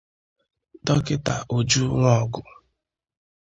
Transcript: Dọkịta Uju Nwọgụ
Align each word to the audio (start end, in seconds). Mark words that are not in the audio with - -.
Dọkịta 0.85 1.35
Uju 1.55 1.83
Nwọgụ 1.99 2.41